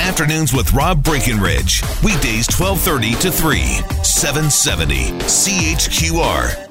[0.00, 1.82] Afternoons with Rob Breckenridge.
[2.02, 3.60] Weekdays 1230 to 3,
[4.02, 6.70] 770 CHQR.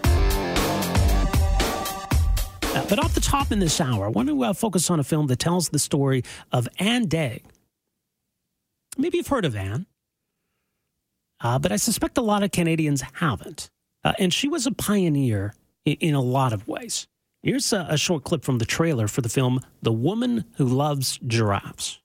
[2.76, 5.04] Uh, but off the top in this hour, I want to uh, focus on a
[5.04, 7.44] film that tells the story of Anne Dagg.
[8.98, 9.86] Maybe you've heard of Anne,
[11.42, 13.70] uh, but I suspect a lot of Canadians haven't.
[14.04, 15.54] Uh, and she was a pioneer
[15.86, 17.08] in, in a lot of ways.
[17.42, 21.20] Here's a, a short clip from the trailer for the film The Woman Who Loves
[21.26, 22.00] Giraffes.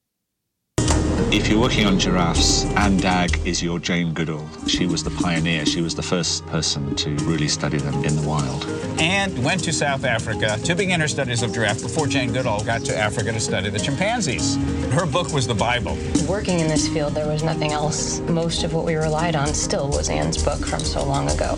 [1.30, 4.48] If you're working on giraffes, Anne Dagg is your Jane Goodall.
[4.68, 5.66] She was the pioneer.
[5.66, 8.64] She was the first person to really study them in the wild.
[9.00, 12.82] Anne went to South Africa to begin her studies of giraffe before Jane Goodall got
[12.82, 14.56] to Africa to study the chimpanzees.
[14.92, 15.98] Her book was the Bible.
[16.28, 18.20] Working in this field, there was nothing else.
[18.20, 21.56] Most of what we relied on still was Anne's book from so long ago.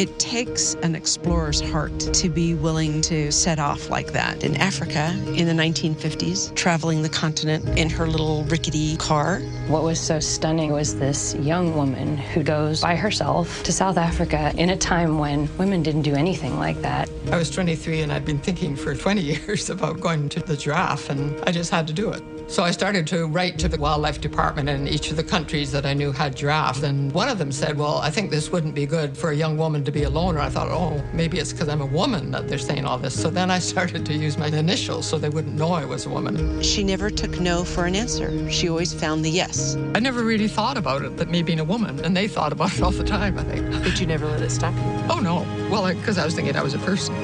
[0.00, 4.42] It takes an explorer's heart to be willing to set off like that.
[4.42, 9.40] In Africa in the 1950s, traveling the continent in her little rickety car.
[9.68, 14.54] What was so stunning was this young woman who goes by herself to South Africa
[14.56, 17.10] in a time when women didn't do anything like that.
[17.30, 21.10] I was 23 and I'd been thinking for 20 years about going to the giraffe,
[21.10, 22.22] and I just had to do it.
[22.50, 25.86] So I started to write to the wildlife department in each of the countries that
[25.86, 26.82] I knew had giraffes.
[26.82, 29.56] And one of them said, Well, I think this wouldn't be good for a young
[29.56, 30.34] woman to be alone.
[30.34, 30.40] loner.
[30.40, 33.14] I thought, Oh, maybe it's because I'm a woman that they're saying all this.
[33.18, 36.08] So then I started to use my initials so they wouldn't know I was a
[36.10, 36.60] woman.
[36.60, 38.50] She never took no for an answer.
[38.50, 39.76] She always found the yes.
[39.94, 42.04] I never really thought about it, that me being a woman.
[42.04, 43.70] And they thought about it all the time, I think.
[43.84, 44.82] But you never let it stop you?
[45.08, 45.46] Oh, no.
[45.70, 47.14] Well, because I was thinking I was a person.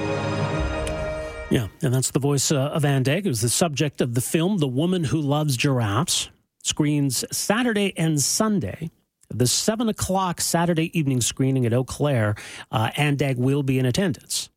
[1.49, 4.59] Yeah, and that's the voice uh, of Anne Dagg, who's the subject of the film
[4.59, 6.29] The Woman Who Loves Giraffes.
[6.65, 8.91] Screens Saturday and Sunday.
[9.29, 12.35] The 7 o'clock Saturday evening screening at Eau Claire,
[12.73, 14.51] uh, Anne Dagg will be in attendance.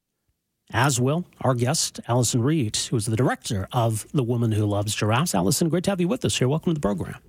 [0.71, 4.95] As will our guest, Alison Reid, who is the director of The Woman Who Loves
[4.95, 5.35] Giraffes.
[5.35, 6.47] Alison, great to have you with us here.
[6.47, 7.19] Welcome to the program.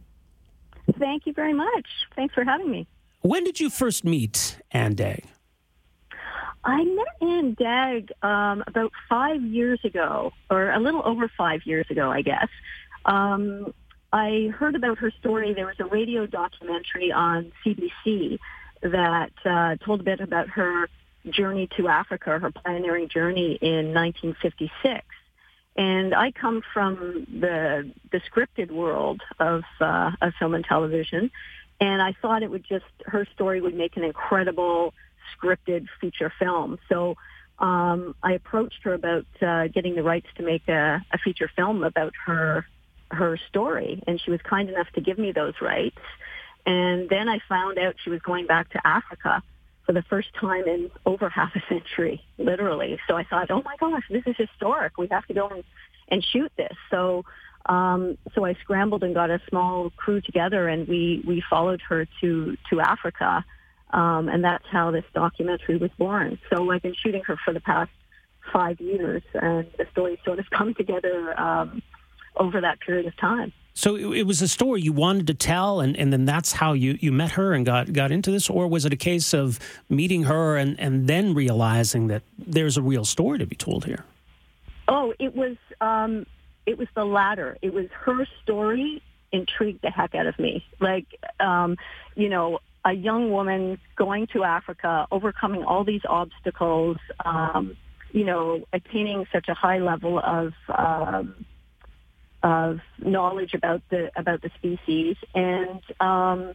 [0.98, 1.86] Thank you very much.
[2.16, 2.86] Thanks for having me.
[3.20, 5.24] When did you first meet Anne Dagg?
[6.64, 11.86] I met Anne Dagg um, about five years ago, or a little over five years
[11.90, 12.48] ago, I guess.
[13.04, 13.72] Um,
[14.12, 15.54] I heard about her story.
[15.54, 18.38] There was a radio documentary on CBC
[18.82, 20.88] that uh, told a bit about her
[21.28, 25.04] journey to Africa, her pioneering journey in 1956.
[25.76, 31.30] And I come from the the scripted world of uh, of film and television,
[31.80, 34.92] and I thought it would just her story would make an incredible
[35.36, 36.78] scripted feature film.
[36.88, 37.16] So
[37.58, 41.84] um, I approached her about uh, getting the rights to make a, a feature film
[41.84, 42.66] about her
[43.12, 45.98] her story, and she was kind enough to give me those rights.
[46.64, 49.42] And then I found out she was going back to Africa
[49.84, 53.00] for the first time in over half a century, literally.
[53.08, 54.96] So I thought, oh my gosh, this is historic.
[54.96, 55.64] We have to go and,
[56.08, 56.76] and shoot this.
[56.90, 57.24] So
[57.66, 62.06] um, so I scrambled and got a small crew together, and we we followed her
[62.20, 63.44] to to Africa.
[63.92, 66.38] Um, and that's how this documentary was born.
[66.48, 67.90] So I've been shooting her for the past
[68.52, 71.82] five years, and the story sort of come together um,
[72.36, 73.52] over that period of time.
[73.74, 76.72] So it, it, was a story you wanted to tell, and, and then that's how
[76.72, 78.50] you, you met her and got, got into this?
[78.50, 79.58] Or was it a case of
[79.88, 84.04] meeting her and, and then realizing that there's a real story to be told here?
[84.88, 86.26] Oh, it was um,
[86.66, 87.56] it was the latter.
[87.62, 89.02] It was her story
[89.32, 90.64] intrigued the heck out of me.
[90.80, 91.06] Like,
[91.38, 91.76] um,
[92.16, 97.76] you know, a young woman going to Africa, overcoming all these obstacles, um,
[98.12, 101.44] you know, attaining such a high level of um,
[102.42, 106.54] of knowledge about the about the species, and um,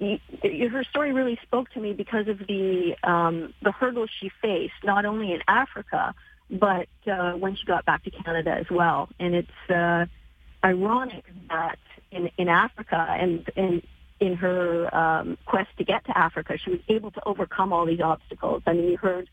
[0.00, 5.04] her story really spoke to me because of the um, the hurdles she faced, not
[5.04, 6.14] only in Africa,
[6.50, 9.08] but uh, when she got back to Canada as well.
[9.18, 10.06] And it's uh,
[10.62, 11.78] ironic that
[12.10, 13.82] in in Africa and and
[14.20, 18.00] in her um, quest to get to Africa, she was able to overcome all these
[18.00, 18.62] obstacles.
[18.66, 19.28] I mean, you heard,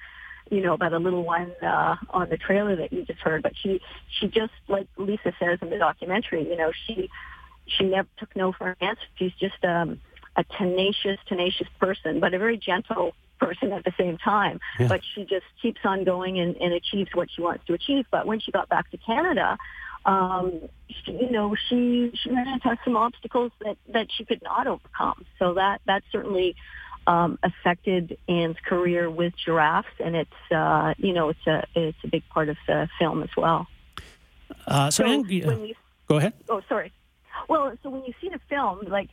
[0.51, 3.53] you know, about a little one uh, on the trailer that you just heard, but
[3.61, 3.81] she
[4.19, 7.09] she just like Lisa says in the documentary, you know, she
[7.65, 9.01] she never took no for an answer.
[9.17, 9.99] She's just um,
[10.35, 14.59] a tenacious, tenacious person, but a very gentle person at the same time.
[14.79, 14.87] Yeah.
[14.87, 18.05] But she just keeps on going and, and achieves what she wants to achieve.
[18.11, 19.57] But when she got back to Canada,
[20.05, 24.67] um, she, you know, she she ran into some obstacles that that she could not
[24.67, 25.25] overcome.
[25.39, 26.55] So that that certainly
[27.07, 32.07] um, affected Anne's career with giraffes, and it's uh, you know it's a it's a
[32.07, 33.67] big part of the film as well.
[34.67, 35.75] Uh, so, So Anne, when you-
[36.07, 36.33] go ahead.
[36.49, 36.91] Oh, sorry.
[37.49, 39.09] Well, so when you see the film, like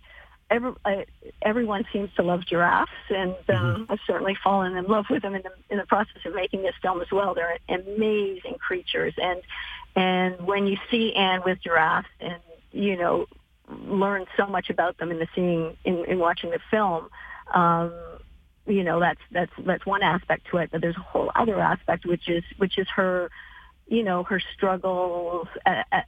[0.50, 1.02] every, uh,
[1.42, 5.42] everyone seems to love giraffes, and um, I've certainly fallen in love with them in
[5.42, 7.34] the in the process of making this film as well.
[7.34, 9.40] They're amazing creatures, and
[9.94, 12.40] and when you see Anne with giraffes, and
[12.72, 13.26] you know,
[13.68, 17.08] learn so much about them in the seeing in, in watching the film.
[17.52, 17.92] Um,
[18.66, 22.06] you know, that's that's that's one aspect to it, but there's a whole other aspect,
[22.06, 23.30] which is which is her,
[23.88, 25.48] you know, her struggles.
[25.66, 26.00] Uh, uh,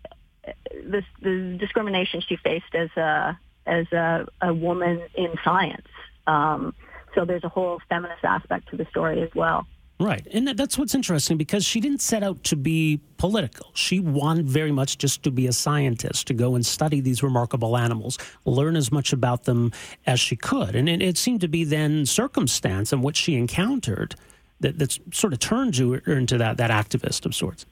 [0.71, 5.87] the, the discrimination she faced as a as a, a woman in science.
[6.27, 6.75] Um,
[7.15, 9.67] so there's a whole feminist aspect to the story as well.
[10.00, 10.26] Right.
[10.32, 13.70] And that's what's interesting because she didn't set out to be political.
[13.75, 17.76] She wanted very much just to be a scientist, to go and study these remarkable
[17.76, 19.73] animals, learn as much about them
[20.06, 20.75] as she could.
[20.75, 24.17] And it, it seemed to be then circumstance and what she encountered
[24.61, 27.64] that, that sort of turned you into that, that activist of sorts.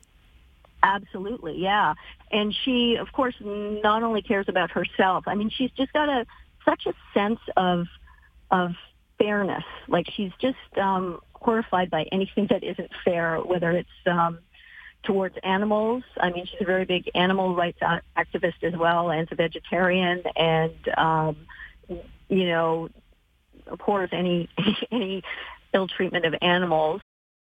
[0.85, 1.95] Absolutely, yeah.
[2.31, 5.25] And she, of course, not only cares about herself.
[5.27, 6.27] I mean, she's just got a
[6.65, 7.87] such a sense of
[8.51, 8.73] of
[9.19, 9.65] fairness.
[9.89, 14.39] Like she's just um, horrified by anything that isn't fair, whether it's um,
[15.03, 16.05] towards animals.
[16.19, 17.81] I mean, she's a very big animal rights
[18.17, 21.37] activist as well, and a vegetarian, and um,
[22.29, 22.89] you know,
[23.67, 24.49] abhors any
[24.91, 25.23] any
[25.75, 27.01] ill treatment of animals.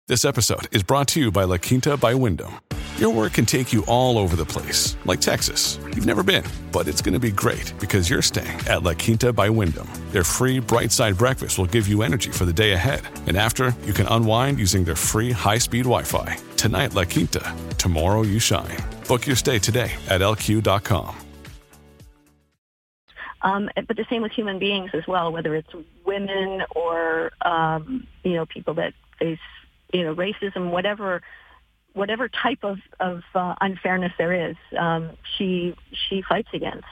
[0.09, 2.55] This episode is brought to you by La Quinta by Wyndham.
[3.00, 5.79] Your work can take you all over the place, like Texas.
[5.87, 9.32] You've never been, but it's going to be great because you're staying at La Quinta
[9.32, 9.88] by Wyndham.
[10.11, 13.00] Their free bright side breakfast will give you energy for the day ahead.
[13.26, 16.37] And after, you can unwind using their free high speed Wi Fi.
[16.58, 17.56] Tonight, La Quinta.
[17.79, 18.76] Tomorrow, you shine.
[19.08, 21.17] Book your stay today at lq.com.
[23.41, 25.73] Um, but the same with human beings as well, whether it's
[26.05, 29.38] women or um, you know people that face
[29.91, 31.23] you know racism, whatever
[31.95, 36.85] whatever type of of uh, unfairness there is, um, she she fights against.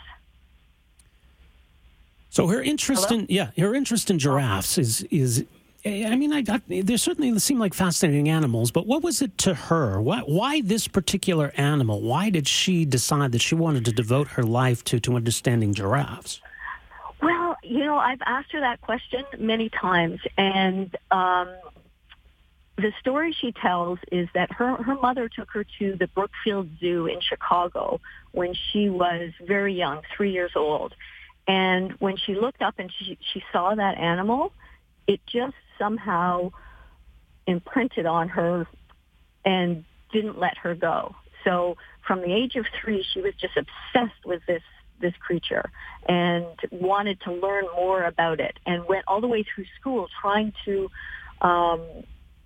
[2.30, 3.20] So her interest Hello?
[3.20, 5.44] in yeah, her interest in giraffes is is.
[5.86, 9.54] I mean, I, I, they certainly seem like fascinating animals, but what was it to
[9.54, 10.00] her?
[10.02, 12.02] Why, why this particular animal?
[12.02, 16.40] Why did she decide that she wanted to devote her life to, to understanding giraffes?
[17.22, 21.48] Well, you know, I've asked her that question many times, and um,
[22.78, 27.06] the story she tells is that her her mother took her to the Brookfield Zoo
[27.06, 30.94] in Chicago when she was very young, three years old,
[31.48, 34.52] and when she looked up and she she saw that animal,
[35.08, 36.52] it just somehow
[37.48, 38.66] imprinted on her
[39.44, 41.16] and didn't let her go.
[41.44, 41.76] So
[42.06, 44.62] from the age of three, she was just obsessed with this
[45.00, 45.70] this creature
[46.08, 50.52] and wanted to learn more about it and went all the way through school trying
[50.64, 50.90] to
[51.40, 51.80] um,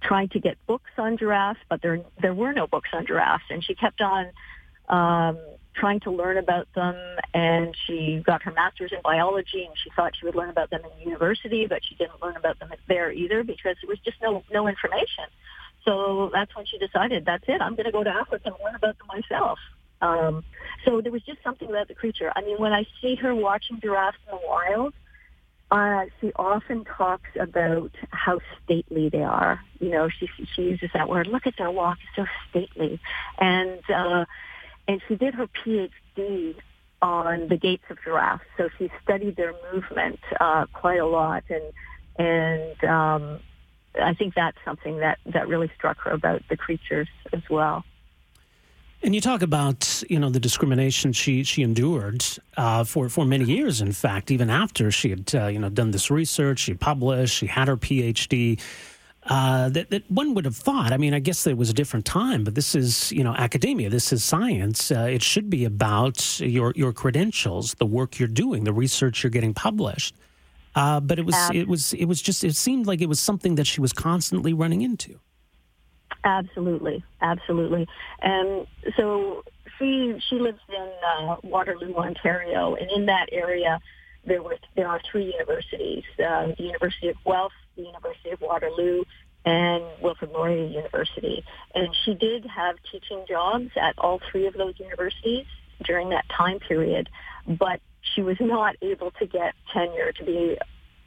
[0.03, 3.65] trying to get books on giraffes, but there there were no books on giraffes, and
[3.65, 4.27] she kept on
[4.89, 5.39] um,
[5.75, 6.97] trying to learn about them.
[7.33, 10.83] And she got her master's in biology, and she thought she would learn about them
[10.85, 14.43] in university, but she didn't learn about them there either because there was just no
[14.53, 15.25] no information.
[15.85, 17.61] So that's when she decided, that's it.
[17.61, 19.59] I'm going to go to Africa and learn about them myself.
[20.01, 20.45] Um,
[20.85, 22.33] so there was just something about the creature.
[22.35, 24.95] I mean, when I see her watching giraffes in the wild,
[25.73, 29.59] uh, she often talks about how stately they are.
[29.81, 31.27] You know, she she uses that word.
[31.27, 33.01] Look at their walk; it's so stately.
[33.39, 34.27] And uh,
[34.87, 36.57] and she did her PhD
[37.01, 41.45] on the gaits of giraffes, so she studied their movement uh, quite a lot.
[41.49, 41.65] And
[42.19, 43.41] and um,
[43.99, 47.83] I think that's something that that really struck her about the creatures as well.
[49.05, 52.25] And you talk about you know the discrimination she she endured
[52.57, 53.81] uh, for for many years.
[53.81, 57.47] In fact, even after she had uh, you know done this research, she published, she
[57.47, 58.61] had her PhD.
[59.25, 60.93] Uh, that, that one would have thought.
[60.93, 63.91] I mean, I guess it was a different time, but this is you know academia.
[63.91, 64.91] This is science.
[64.93, 69.31] Uh, it should be about your your credentials, the work you're doing, the research you're
[69.31, 70.15] getting published.
[70.75, 73.21] Uh, but it was Ab- it was it was just it seemed like it was
[73.21, 75.19] something that she was constantly running into.
[76.25, 77.89] Absolutely, absolutely.
[78.21, 78.67] And
[78.97, 79.45] so
[79.79, 83.81] she she lives in uh, Waterloo, Ontario, and in that area
[84.25, 89.05] there were there are three universities: uh, the University of Guelph, the University of Waterloo,
[89.45, 91.45] and Wilfrid Laurier University.
[91.75, 95.47] And she did have teaching jobs at all three of those universities.
[95.83, 97.09] during that time period,
[97.47, 100.57] but she was not able to get tenure to be,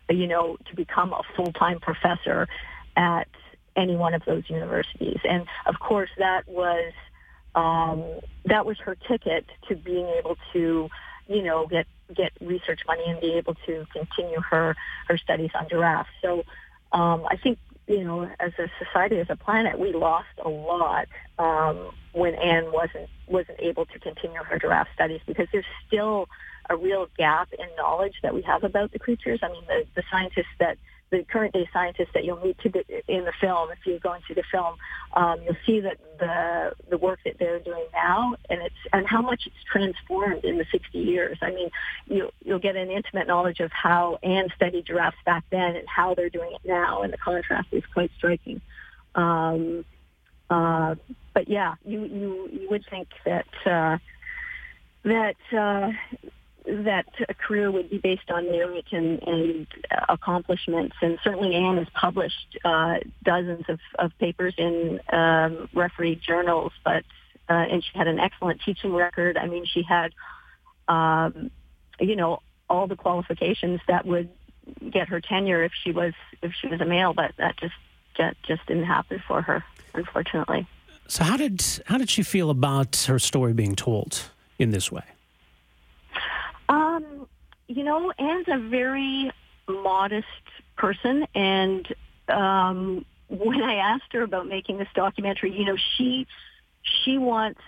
[0.09, 2.47] you know, to become a full-time professor
[2.95, 3.27] at
[3.75, 5.19] any one of those universities.
[5.27, 6.93] And of course, that was
[7.55, 8.03] um,
[8.45, 10.89] that was her ticket to being able to,
[11.27, 14.75] you know, get get research money and be able to continue her
[15.07, 16.09] her studies on giraffes.
[16.21, 16.43] So
[16.91, 21.07] um, I think you know, as a society, as a planet, we lost a lot
[21.37, 26.27] um, when Anne wasn't wasn't able to continue her giraffe studies because there's still
[26.69, 29.39] a real gap in knowledge that we have about the creatures.
[29.43, 30.77] I mean, the, the scientists that
[31.11, 34.33] the current day scientists that you'll meet the, in the film, if you go into
[34.33, 34.75] the film,
[35.13, 39.21] um, you'll see that the the work that they're doing now, and it's and how
[39.21, 41.37] much it's transformed in the 60 years.
[41.41, 41.69] I mean,
[42.07, 46.15] you you'll get an intimate knowledge of how Anne studied giraffes back then and how
[46.15, 48.61] they're doing it now, and the contrast is quite striking.
[49.13, 49.85] Um,
[50.49, 50.95] uh,
[51.33, 53.47] but yeah, you you you would think that.
[53.65, 53.97] Uh,
[55.05, 55.91] that uh,
[56.67, 59.67] that a career would be based on merit and, and
[60.09, 60.95] accomplishments.
[61.01, 67.03] And certainly Anne has published uh, dozens of, of papers in um, refereed journals, but
[67.47, 69.37] uh, and she had an excellent teaching record.
[69.37, 70.13] I mean, she had,
[70.87, 71.51] um,
[71.99, 74.29] you know, all the qualifications that would
[74.89, 77.75] get her tenure if she was if she was a male, but that just
[78.17, 80.67] that just didn't happen for her, unfortunately.
[81.07, 84.23] So how did how did she feel about her story being told
[84.57, 85.03] in this way?
[87.67, 89.31] You know, Anne's a very
[89.67, 90.27] modest
[90.77, 91.87] person, and
[92.27, 96.27] um, when I asked her about making this documentary, you know, she
[96.83, 97.61] she wants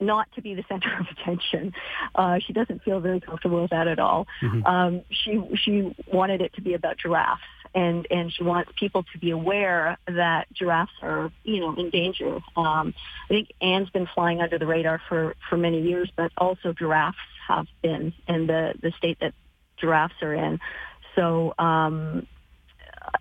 [0.00, 1.72] not to be the center of attention.
[2.14, 4.26] Uh, she doesn't feel very comfortable with that at all.
[4.42, 4.66] Mm-hmm.
[4.66, 7.42] Um, she she wanted it to be about giraffes,
[7.74, 12.40] and and she wants people to be aware that giraffes are you know in danger.
[12.56, 16.72] Um, I think Anne's been flying under the radar for for many years, but also
[16.72, 19.34] giraffes have been in the the state that
[19.76, 20.60] giraffes are in.
[21.14, 22.26] So um,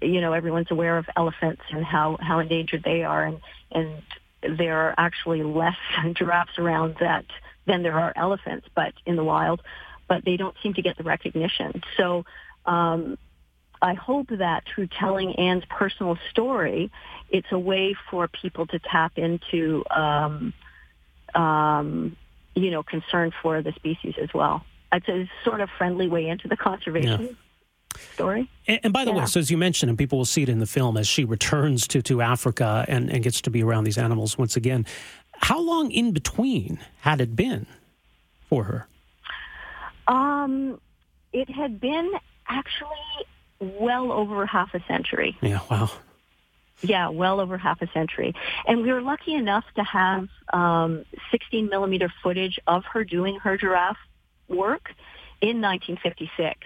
[0.02, 3.40] you know everyone's aware of elephants and how how endangered they are, and
[3.72, 4.02] and
[4.58, 5.78] there are actually less
[6.14, 7.26] giraffes around that
[7.66, 9.62] than there are elephants, but in the wild,
[10.08, 11.82] but they don't seem to get the recognition.
[11.98, 12.26] So
[12.66, 13.18] um,
[13.82, 16.92] I hope that through telling Anne's personal story,
[17.30, 20.54] it's a way for people to tap into, um,
[21.36, 22.16] um,
[22.56, 24.64] you know, concern for the species as well.
[24.92, 27.22] It's a sort of friendly way into the conservation.
[27.22, 27.28] Yeah.
[28.14, 28.50] Story.
[28.68, 29.20] And, and by the yeah.
[29.20, 31.26] way, so as you mentioned, and people will see it in the film as she
[31.26, 34.86] returns to, to Africa and, and gets to be around these animals once again.
[35.38, 37.68] How long in between had it been
[38.50, 38.88] for her?
[40.08, 40.80] Um,
[41.34, 42.12] it had been
[42.48, 42.90] actually
[43.60, 45.38] well over half a century.
[45.42, 45.90] Yeah, wow.
[46.84, 48.34] Yeah, well over half a century.
[48.68, 53.58] And we were lucky enough to have um, 16 millimeter footage of her doing her
[53.58, 53.98] giraffe
[54.48, 54.90] work
[55.42, 56.60] in 1956.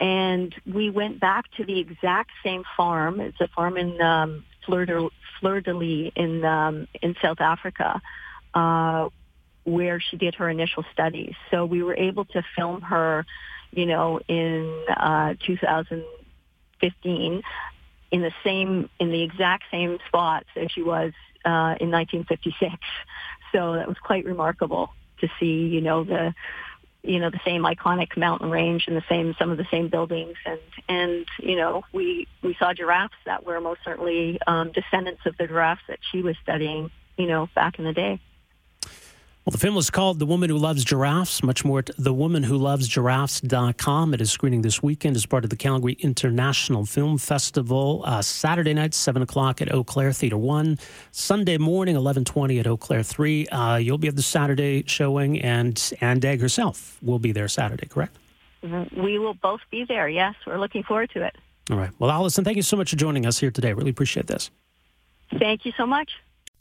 [0.00, 3.20] And we went back to the exact same farm.
[3.20, 5.10] It's a farm in um, Fleur de,
[5.74, 8.00] Lys in, um, in South Africa,
[8.54, 9.08] uh,
[9.64, 11.34] where she did her initial studies.
[11.50, 13.26] So we were able to film her
[13.74, 17.42] you know, in uh, 2015
[18.14, 21.12] in the same, in the exact same spots as she was
[21.44, 22.72] uh, in 1956.
[23.50, 26.32] So that was quite remarkable to see, you know, the,
[27.02, 30.36] you know, the same iconic mountain range and the same, some of the same buildings.
[30.46, 35.36] And, and, you know, we, we saw giraffes that were most certainly um, descendants of
[35.36, 38.20] the giraffes that she was studying, you know, back in the day.
[39.44, 41.42] Well, the film was called The Woman Who Loves Giraffes.
[41.42, 44.14] Much more at thewomanwholovesgiraffes.com.
[44.14, 48.02] It is screening this weekend as part of the Calgary International Film Festival.
[48.06, 50.78] Uh, Saturday night, 7 o'clock at Eau Claire Theatre 1.
[51.10, 53.46] Sunday morning, 1120 at Eau Claire 3.
[53.48, 57.86] Uh, you'll be at the Saturday showing, and Anne Dagg herself will be there Saturday,
[57.86, 58.16] correct?
[58.96, 60.34] We will both be there, yes.
[60.46, 61.36] We're looking forward to it.
[61.70, 61.90] All right.
[61.98, 63.74] Well, Alison, thank you so much for joining us here today.
[63.74, 64.50] Really appreciate this.
[65.38, 66.12] Thank you so much.